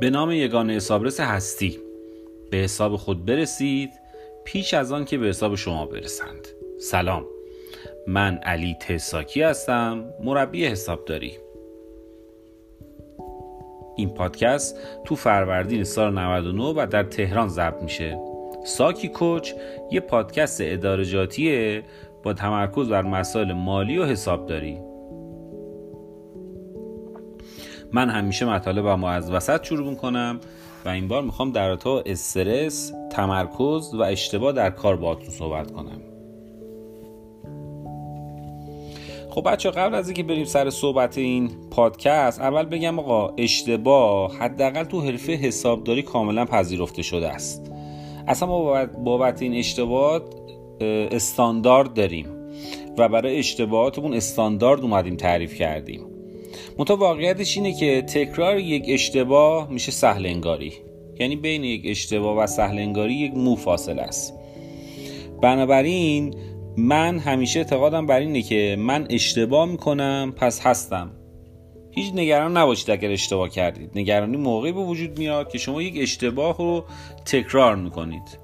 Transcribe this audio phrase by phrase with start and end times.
[0.00, 1.78] به نام یگانه حسابرس هستی.
[2.50, 3.90] به حساب خود برسید
[4.44, 6.48] پیش از آن که به حساب شما برسند.
[6.80, 7.24] سلام.
[8.06, 11.32] من علی تساکی هستم مربی حسابداری.
[13.96, 18.18] این پادکست تو فروردین سال 99 و در تهران ضبط میشه.
[18.64, 19.52] ساکی کوچ
[19.90, 21.82] یه پادکست ادارجاتیه
[22.22, 24.93] با تمرکز بر مسائل مالی و حسابداری.
[27.94, 30.40] من همیشه مطالبم رو از وسط شروع می‌کنم
[30.84, 36.00] و این بار می‌خوام در تا استرس تمرکز و اشتباه در کار باهاتون صحبت کنم.
[39.30, 44.84] خب بچه قبل از اینکه بریم سر صحبت این پادکست اول بگم آقا اشتباه حداقل
[44.84, 47.72] تو حرفه حسابداری کاملا پذیرفته شده است.
[48.28, 50.22] اصلا ما بابت این اشتباهات
[50.80, 52.26] استاندارد داریم
[52.98, 56.13] و برای اشتباهاتمون استاندارد اومدیم تعریف کردیم.
[56.78, 60.72] منتها واقعیتش اینه که تکرار یک اشتباه میشه سهل انگاری
[61.20, 64.34] یعنی بین یک اشتباه و سهل انگاری یک مو فاصله است.
[65.42, 66.34] بنابراین
[66.76, 71.10] من همیشه اعتقادم بر اینه که من اشتباه می‌کنم پس هستم.
[71.90, 73.90] هیچ نگران نباشید اگر اشتباه کردید.
[73.94, 76.84] نگرانی موقعی به وجود میاد که شما یک اشتباه رو
[77.26, 78.38] تکرار می‌کنید.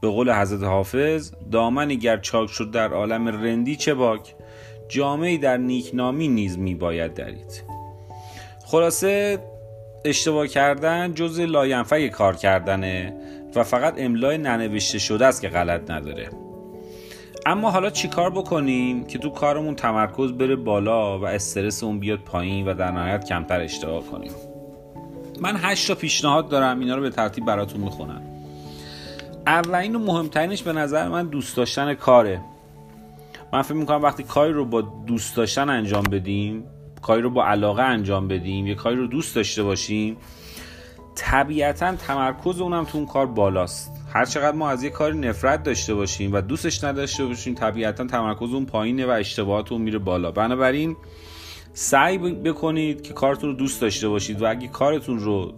[0.00, 4.34] به قول حضرت حافظ دامنی گر چاک شد در عالم رندی چه باک؟
[4.88, 7.62] جامعه در نیکنامی نیز میباید درید.
[8.66, 9.38] خلاصه
[10.04, 13.14] اشتباه کردن جز لاینفه کار کردنه
[13.54, 16.28] و فقط املای ننوشته شده است که غلط نداره.
[17.46, 22.68] اما حالا چیکار بکنیم که تو کارمون تمرکز بره بالا و استرس اون بیاد پایین
[22.68, 24.30] و در نهایت کمتر اشتباه کنیم؟
[25.40, 28.22] من هشت تا پیشنهاد دارم اینا رو به ترتیب براتون می‌خونم.
[29.46, 32.40] اولین و مهمترینش به نظر من دوست داشتن کاره.
[33.52, 36.64] من فکر می‌کنم وقتی کاری رو با دوست داشتن انجام بدیم
[37.02, 40.16] کاری رو با علاقه انجام بدیم یه کاری رو دوست داشته باشیم
[41.14, 43.92] طبیعتا تمرکز اونم تو اون کار بالاست.
[44.12, 48.54] هر چقدر ما از یه کاری نفرت داشته باشیم و دوستش نداشته باشیم طبیعتا تمرکز
[48.54, 50.30] اون پایینه و اشتباهات اون میره بالا.
[50.30, 50.96] بنابراین
[51.72, 55.54] سعی بکنید که کارتون رو دوست داشته باشید و اگه کارتون رو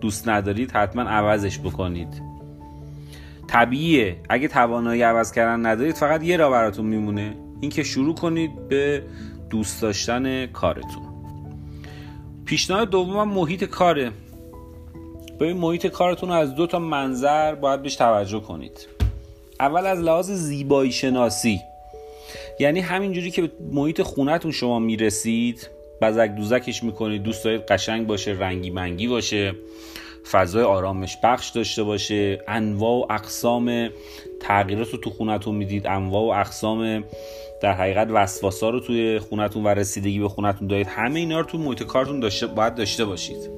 [0.00, 2.33] دوست ندارید حتما عوضش بکنید.
[3.48, 4.16] طبیعیه.
[4.28, 7.36] اگه توانایی عوض کردن ندارید فقط یه راه براتون میمونه.
[7.60, 9.02] اینکه شروع کنید به
[9.50, 11.02] دوست داشتن کارتون.
[12.44, 14.10] پیشنهاد دوم محیط کاره.
[15.40, 18.86] ببین محیط کارتون رو از دو تا منظر باید بهش توجه کنید.
[19.60, 21.60] اول از لحاظ زیبایی شناسی.
[22.60, 25.68] یعنی همینجوری که محیط خونتون شما می‌رسید
[26.00, 29.54] بزک دوزکش می‌کنید دوست دارید قشنگ باشه رنگی منگی باشه.
[30.30, 32.42] فضای آرامش بخش داشته باشه.
[32.48, 33.88] انواع و اقسام
[34.40, 35.86] تغییرات رو تو خونتون می‌دید.
[35.86, 37.04] انواع و اقسام
[37.62, 40.86] در حقیقت وسواسا رو توی خونتون و رسیدگی به خونتون دارید.
[40.86, 43.50] همه اینا رو تو محیط کارتون داشته باید داشته باشید.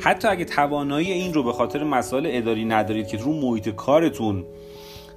[0.00, 4.44] حتی اگه توانایی این رو به خاطر مسائل اداری ندارید که رو محیط کارتون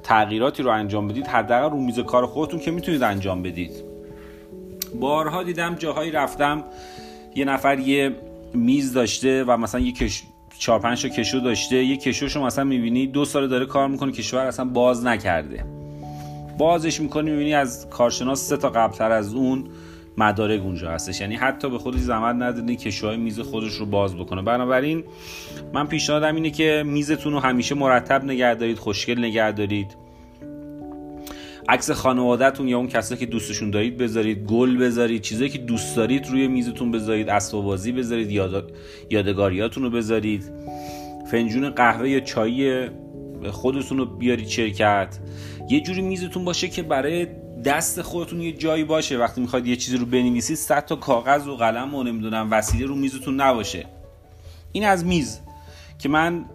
[0.03, 3.71] تغییراتی رو انجام بدید حداقل رو میز کار خودتون که می‌تونید انجام بدید.
[4.99, 6.63] بارها دیدم جاهایی رفتم
[7.35, 8.15] یه نفر یه
[8.53, 10.23] میز داشته و مثلا یه کش...
[10.59, 11.83] چهار پنج تا کشو داشته.
[11.83, 15.65] یه کشوشو مثلا می‌بینی دو سال داره کار می‌کنه کشور اصلا باز نکرده.
[16.57, 19.63] بازش می‌کنی می‌بینی از کارشناس سه تا قبلتر از اون
[20.17, 21.21] مدارک اونجا هستش.
[21.21, 24.41] یعنی حتی به خودش زحمت ندادی کشوهای میز خودش رو باز بکنه.
[24.41, 25.03] بنابراین
[25.73, 29.95] من پیشنهادم اینه که میزتون رو همیشه مرتب نگه دارید خوشگل نگه دارید.
[31.69, 36.27] عکس خانوادهتون یا اون کسایی که دوستشون دارید بذارید گل بذارید چیزایی که دوست دارید
[36.27, 38.71] روی میزتون بذارید اسباب بازی بذارید یاد...
[39.09, 40.51] یادگاریاتون رو بذارید.
[41.31, 42.89] فنجون قهوه یا چای
[43.51, 45.19] خودتون رو بیارید شرکت.
[45.69, 47.27] یه جوری میزتون باشه که برای
[47.65, 49.17] دست خودتون یه جایی باشه.
[49.17, 52.95] وقتی می‌خواید یه چیزی رو بنویسید صد تا کاغذ و قلم و نمی‌دونم وسیله رو
[52.95, 53.85] میزتون نباشه.
[54.71, 55.39] این از میز.
[55.99, 56.45] که من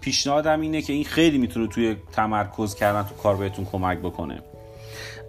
[0.00, 4.42] پیشنهادم اینه که این خیلی می‌تونه توی تمرکز کردن تو کار بهتون کمک بکنه.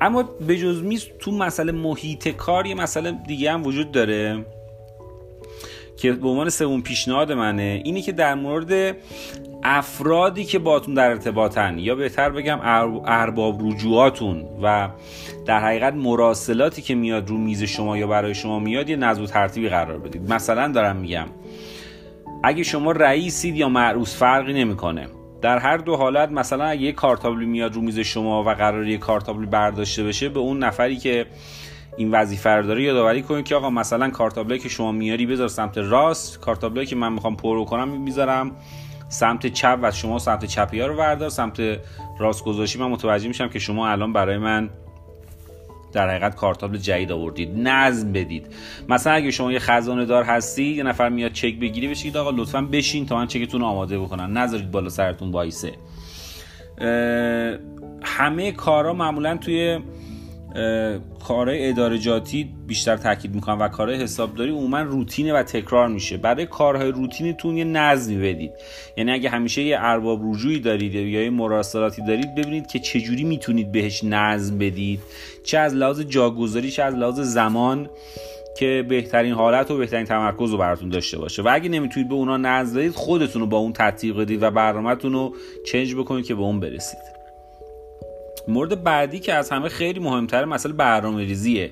[0.01, 4.45] اما به جز میز تو مسئله محیط کار یه مسئله دیگه هم وجود داره
[5.97, 7.81] که به عنوان سوم پیشنهاد منه.
[7.85, 8.95] اینه که در مورد
[9.63, 12.59] افرادی که باتون در ارتباطن یا بهتر بگم
[13.05, 14.89] ارباب رجوعاتون و
[15.45, 19.69] در حقیقت مراسلاتی که میاد رو میز شما یا برای شما میاد یه نظم ترتیبی
[19.69, 20.33] قرار بدید.
[20.33, 21.27] مثلا دارم میگم
[22.43, 25.07] اگه شما رئیسید یا معروس فرقی نمی‌کنه.
[25.41, 28.97] در هر دو حالت مثلا اگه یه کارتابلی میاد رو میز شما و قرار یه
[28.97, 31.25] کارتابلی برداشته بشه به اون نفری که
[31.97, 35.77] این وظیفه رو داره یادآوری کنید که آقا مثلا کارتابلی که شما میاری بذار سمت
[35.77, 38.51] راست کارتابلی که من می‌خوام پر کنم می‌ذارم
[39.09, 41.61] سمت چپ و شما سمت چپی ها رو بردار سمت
[42.19, 44.69] راست گذاشی من متوجه میشم که شما الان برای من
[45.91, 48.47] در حقیقت کارتابل جدید آوردید نظم بدید.
[48.89, 52.61] مثلا اگه شما یه خزانه دار هستی یه نفر میاد چک بگیری بشید آقا لطفا
[52.61, 54.37] بشین تا من چکتون آماده بکنم.
[54.37, 55.73] نذارید بالا سرتون وایسه.
[58.01, 59.79] همه کارا معمولا توی
[61.27, 66.17] کارهای ادارجاتی بیشتر تاکید می‌کنن و کارهای حسابداری عموما روتینه و تکرار میشه.
[66.17, 68.51] برای کارهای روتینتون یه نظمی بدید.
[68.97, 73.71] یعنی اگه همیشه یه ارباب رجوعی دارید یا یه مراسلاتی دارید ببینید که چجوری می‌تونید
[73.71, 74.99] بهش نظم بدید.
[75.43, 77.89] چه از لحاظ جاگذاری چه از لحاظ زمان
[78.57, 81.41] که بهترین حالت و بهترین تمرکز رو براتون داشته باشه.
[81.41, 85.35] و اگه نمی‌تونید به اونا بدید خودتون رو با اون تطبیق بدید و برنامهتون رو
[85.65, 87.18] چنج بکنید که به اون برسید.
[88.49, 91.71] مورد بعدی که از همه خیلی مهمتر مسئله برنامه ریزیه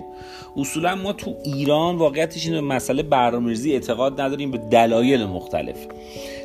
[0.57, 5.77] اصولا ما تو ایران واقعیتش این مسئله برنامه ریزی اعتقاد نداریم به دلایل مختلف.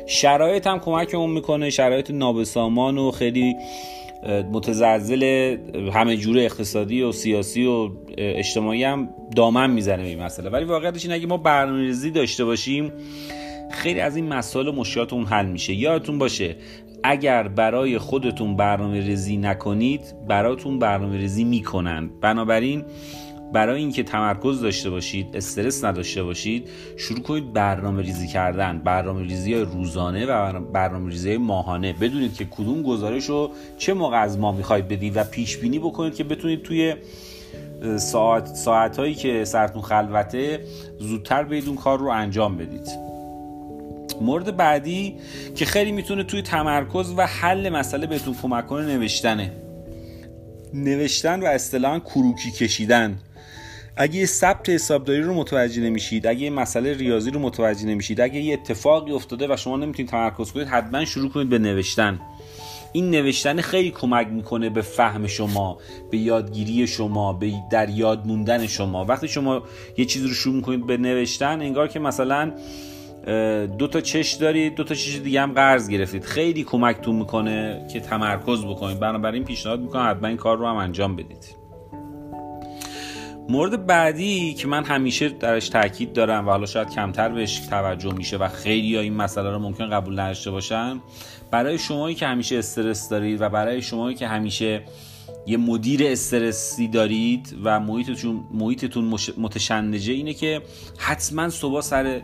[0.07, 3.55] شرایط هم کمکمون می‌کنه شرایط نابسامان و خیلی
[4.51, 5.57] متزلزل
[5.93, 10.49] همه جوره اقتصادی و سیاسی و اجتماعی هم دامن می‌زنه به این مسئله.
[10.49, 12.91] ولی واقعیتش این اگه ما برنامه ریزی داشته باشیم
[13.71, 15.73] خیلی از این مسائل و مشکلات حل میشه.
[15.73, 16.55] یادتون باشه
[17.03, 22.09] اگر برای خودتون برنامه ریزی نکنید براتون برنامه ریزی می‌کنن.
[22.21, 22.83] بنابراین
[23.53, 28.79] برای اینکه تمرکز داشته باشید استرس نداشته باشید شروع کنید برنامه ریزی کردن.
[28.79, 31.93] برنامه ریزی روزانه و برنامه ریزی ماهانه.
[31.93, 36.15] بدونید که کدوم گزارش رو چه موقع از ما می‌خواید بدید و پیش بینی بکنید
[36.15, 36.95] که بتونید توی
[37.97, 40.59] ساعت ساعت هایی که سرتون خلوته
[40.99, 43.12] زودتر به اون کار رو انجام بدید.
[44.23, 45.15] مورد بعدی
[45.55, 49.51] که خیلی می‌تونه توی تمرکز و حل مسئله بهتون کمک کنه نوشتنه.
[50.73, 53.19] نوشتن و اصطلاحا کروکی کشیدن.
[53.95, 58.39] اگه یه ثبت حسابداری رو متوجه نمیشید اگه یه مسئله ریاضی رو متوجه نمیشید اگه
[58.39, 62.19] یه اتفاقی افتاده و شما نمی‌تونید تمرکز کنید حتما شروع کنید به نوشتن.
[62.91, 65.77] این نوشتن خیلی کمک می‌کنه به فهم شما
[66.11, 69.05] به یادگیری شما به در یاد موندن شما.
[69.05, 69.63] وقتی شما
[69.97, 72.51] یه چیزی رو شروع می‌کنید به نوشتن انگار که مثلا
[73.77, 76.23] دو تا چش دارید دو تا چش دیگه هم قرض گرفتید.
[76.23, 78.99] خیلی کمکتون می‌کنه که تمرکز بکنید.
[78.99, 81.63] بنابراین پیشنهاد می‌کنم حتما این کار رو هم انجام بدید.
[83.49, 88.37] مورد بعدی که من همیشه درش تاکید دارم و حالا شاید کمتر بهش توجه میشه
[88.37, 90.99] و خیلی ها این مسئله رو ممکن قبول نداشته باشن
[91.51, 94.83] برای شمایی که همیشه استرس دارید و برای شمایی که همیشه
[95.45, 100.61] یه مدیر استرسی دارید و محیطتون محیطتون متشنجه اینه که
[100.97, 102.21] حتما صبح سر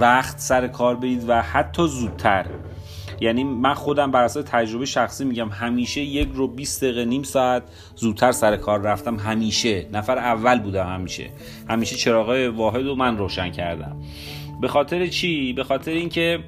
[0.00, 2.46] وقت سر کار برید و حتی زودتر.
[3.20, 7.62] یعنی من خودم بر اساس تجربه شخصی میگم همیشه یک رو 20 دقیقه نیم ساعت
[7.96, 9.86] زودتر سر کار رفتم همیشه.
[9.92, 11.30] نفر اول بودم همیشه.
[11.68, 13.96] همیشه چراغای واحد رو من روشن کردم.
[14.60, 16.38] به خاطر چی؟ به خاطر اینکه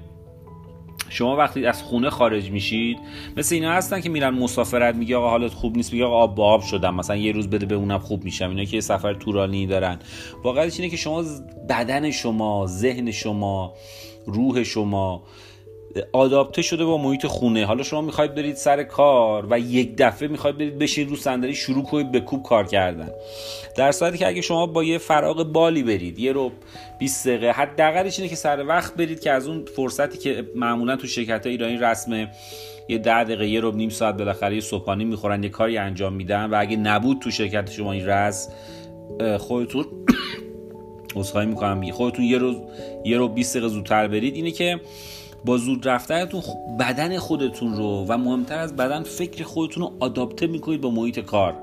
[1.16, 2.98] شما وقتی از خونه خارج میشید
[3.36, 6.44] مثل اینا هستن که میرن مسافرت میگه آقا حالت خوب نیست میگه آقا آب با
[6.44, 8.48] آب شدم مثلا یه روز بده به اونم خوب میشم.
[8.48, 9.98] اینا که یه سفر طولانی دارن.
[10.44, 11.24] واقعیتش اینه که شما
[11.68, 13.74] بدن شما ذهن شما
[14.26, 15.22] روح شما
[16.12, 17.66] آداپته شده با محیط خونه.
[17.66, 21.84] حالا شما می‌خواید برید سر کار و یک دفعه می‌خواید برید بشین رو صندلی شروع
[21.84, 23.10] کنید به کوب کار کردن.
[23.76, 26.52] در صورتی که اگه شما با یه فراغ بالی برید یه رو
[26.98, 31.06] 20 دقیقه حداقلش اینه که سر وقت برید که از اون فرصتی که معمولا تو
[31.06, 32.28] شرکت ایرانی رسمه
[32.88, 36.44] یه ده دقیقه یه رو نیم ساعت بالاخره یه صبحانه می‌خورن یه کاری انجام میدن
[36.44, 38.48] و اگه نبود تو شرکت شما این رس
[39.38, 39.84] خودتون
[41.16, 41.90] عذرخواهی می‌کنم.
[41.90, 42.56] خودتون یه روز
[43.04, 44.34] یه رو 20 دقیقه زودتر برید.
[44.34, 44.80] اینه که
[45.44, 46.42] با زود رفتنتون
[46.80, 51.54] بدن خودتون رو و مهمتر از بدن فکر خودتون رو آداپته می‌کنید با محیط کار.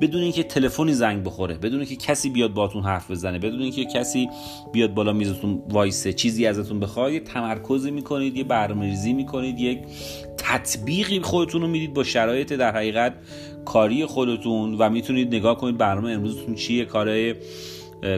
[0.00, 4.28] بدون اینکه تلفنی زنگ بخوره بدون اینکه کسی بیاد باتون حرف بزنه بدون اینکه کسی
[4.72, 9.78] بیاد بالا میزتون وایسه چیزی ازتون بخواد یه تمرکزی می‌کنید یه برنامه‌ریزی می‌کنید یک
[10.36, 13.14] تطبیقی خودتون رو می‌دید با شرایط در حقیقت
[13.64, 17.34] کاری خودتون و می‌تونید نگاه کنید برنامه امروزتون چیه کارهای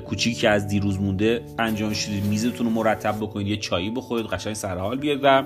[0.05, 3.47] کوچیکی که از دیروز مونده انجام شدید میزتون رو مرتب بکنید.
[3.47, 5.45] یه چایی بخورید قشنگ سرحال بیاد و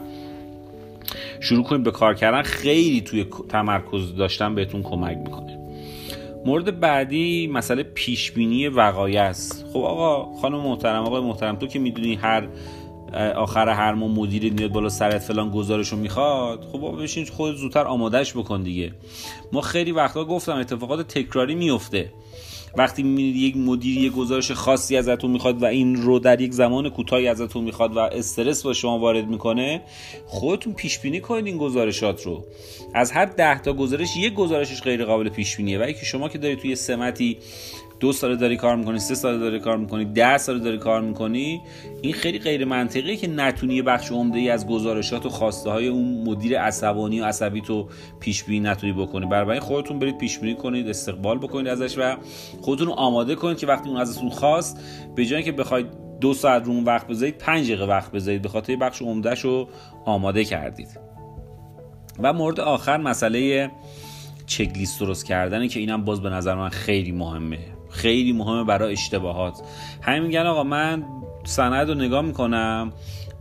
[1.40, 2.42] شروع کنید به کار کردن.
[2.42, 5.59] خیلی توی تمرکز داشتن بهتون کمک می‌کنه.
[6.44, 9.66] مورد بعدی مسئله پیشبینی وقایع است.
[9.73, 12.49] خب آقا خانم محترم آقای محترم تو که می‌دونی هر
[13.37, 18.32] آخر هر ماه مدیر میاد بالا سرت فلان گزارشو می‌خواد خب بشین خود زودتر آمادهش
[18.32, 18.92] بکن دیگه.
[19.52, 22.12] ما خیلی وقتا گفتم اتفاقات تکراری میفته
[22.77, 26.89] وقتی می‌بینید یک مدیر یک گزارش خاصی ازتون می‌خواد و این رو در یک زمان
[26.89, 29.83] کوتاهی ازتون می‌خواد و استرس با شما وارد می‌کنه
[30.27, 32.45] خودتون پیش بینی کنید این گزارشات رو.
[32.95, 36.39] از هر ده تا گزارش یک گزارشش غیر قابل پیش بینیه و که شما که
[36.39, 37.39] دارید توی سمتی
[38.00, 41.61] دو سال داری کار می‌کنی سه سال داری کار می‌کنی ده سال داری کار می‌کنی
[42.02, 46.25] این خیلی غیر منطقیه که نتونی بخش عمده ای از گزارشات و خواسته های اون
[46.25, 47.88] مدیر عصبانی و عصبی تو
[48.21, 49.26] پیش بینی نتونی بکنی.
[49.26, 52.16] برای خودتون برید پیش بینی کنید استقبال بکنید ازش و
[52.61, 54.78] خودتون رو آماده کنید که وقتی اون ازتون خواست
[55.14, 55.87] به جای که بخواید
[56.21, 59.47] دو ساعت رو وقت بذارید پنج دقیقه وقت بذارید به خاطر بخش عمدهش
[60.04, 60.88] آماده کردید.
[62.23, 63.71] و مورد آخر مسئله
[64.50, 67.59] چکلیست درست کردنه که اینم باز به نظر من خیلی مهمه.
[67.90, 69.62] خیلی مهمه برای اشتباهات.
[70.02, 71.04] همین میگن آقا من
[71.45, 72.92] سند رو نگاه می‌کنم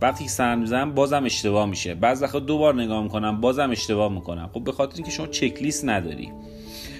[0.02, 1.94] وقتی سند می‌زنم بازم اشتباه میشه.
[1.94, 4.50] بعض وقتا دو بار نگاه می‌کنم بازم اشتباه می‌کنم.
[4.54, 6.32] خب به خاطر اینکه شما چکلیست نداری.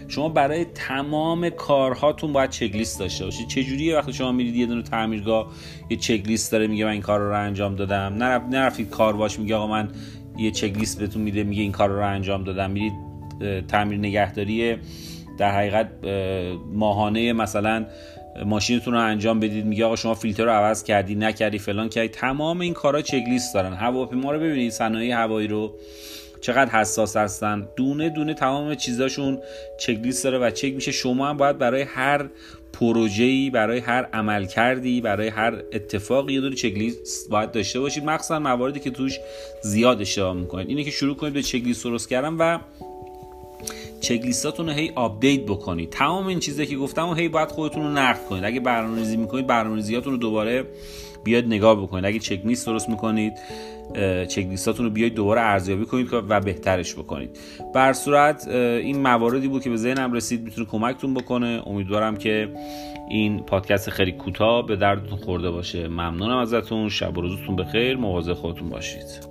[0.08, 4.82] شما برای تمام کارهاتون باید چکلیست داشته باشید چه جوریه وقتی شما میرید یه دونه
[4.82, 5.52] تعمیرگاه
[5.90, 8.14] یه چکلیست داره میگه من این کار رو, انجام دادم.
[8.18, 8.42] نرف...
[8.50, 9.88] نرفتید کار باش میگه آقا من
[10.38, 12.70] یه چکلیست بهتون میده میگه این کار رو انجام دادم.
[12.70, 13.09] میرید
[13.68, 14.76] تعمیر نگهداری
[15.38, 15.88] در حقیقت
[16.72, 17.86] ماهانه مثلا
[18.46, 22.60] ماشینتون رو انجام بدید میگه آقا شما فیلتر رو عوض کردی نکردی فلان کردی تمام
[22.60, 23.72] این کارا چکلیست دارن.
[23.72, 25.74] هواپیما رو ببینید صنایع هوایی رو
[26.40, 27.68] چقدر حساس هستن.
[27.76, 29.38] دونه دونه تمام چیزاشون
[29.80, 30.92] چکلیست داره و چک میشه.
[30.92, 32.28] شما هم باید برای هر
[32.72, 38.04] پروژه‌ای برای هر عمل کردی برای هر اتفاقی یه دونه چکلیست باید داشته باشید.
[38.04, 39.18] مخصوصا مواردی که توش
[39.62, 40.68] زیاد اشتباه می‌کنید.
[40.68, 42.58] اینه که شروع کنید به چکلیست درست کردن و
[44.00, 45.90] چکلیستاتون رو هی آپدیت بکنید.
[45.90, 48.44] تمام این چیزایی که گفتم و هی باید خودتون رو نقد کنید.
[48.44, 50.64] اگه برنامه‌ریزی می‌کنید برنامه‌ریزیاتون رو دوباره
[51.24, 52.04] بیاد نگاه بکنید.
[52.04, 53.32] اگه چک لیست درست می‌کنید
[54.28, 57.38] چک لیستاتون رو بیاید دوباره ارزیابی کنید و بهترش بکنید.
[57.74, 61.62] بر صورت این مواردی بود که به ذهنم رسید می‌تونه کمکتون بکنه.
[61.66, 62.54] امیدوارم که
[63.10, 65.88] این پادکست خیلی کوتاه به دردتون خورده باشه.
[65.88, 66.88] ممنونم ازتون.
[66.88, 67.96] شب و روزتون بخیر.
[67.96, 69.29] مواظب خودتون باشید.